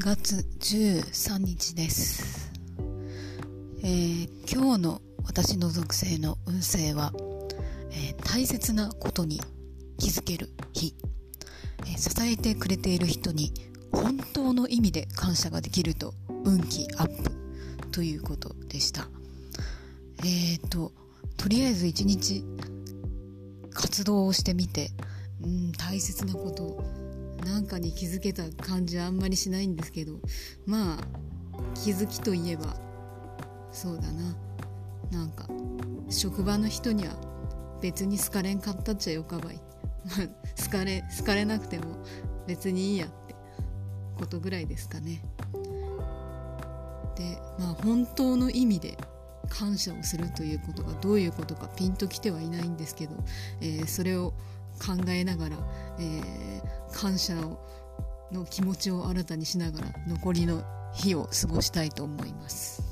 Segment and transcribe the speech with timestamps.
[0.00, 2.50] 月13日です、
[3.82, 7.12] えー、今日の私の属性の運勢は、
[7.92, 9.42] えー、大切なことに
[9.98, 10.94] 気づける日、
[11.80, 13.52] えー、支えてくれている人に
[13.92, 16.14] 本当の意味で感謝ができると
[16.44, 17.30] 運気アップ
[17.90, 19.06] ということでした。
[20.24, 20.92] えっ、と
[21.36, 22.42] とりあえず一日
[23.74, 24.92] 活動をしてみて
[25.42, 27.09] うん大切なこと
[27.44, 30.20] なんかに気づけた感じはあんまりしないんですけど
[30.66, 30.98] まあ
[31.74, 32.76] 気づきといえば
[33.72, 34.36] そうだな。
[35.10, 35.46] なんか
[36.08, 37.14] 職場の人には
[37.80, 39.60] 別に好かれんかったっちゃよかばい。
[40.64, 42.04] 好かれ好かれなくても
[42.46, 43.34] 別にいいやって
[44.16, 45.22] ことぐらいですかね。
[47.16, 48.96] でまあ本当の意味で
[49.48, 53.16] 感謝をするということがどういうことかピンときてはいないんですけど、
[53.60, 54.32] えー、それを
[54.80, 55.56] 考えながら、
[55.98, 56.22] えー、
[57.00, 60.62] 感謝の気持ちを新たにしながら残りの
[60.92, 62.89] 日を過ごしたいと思います。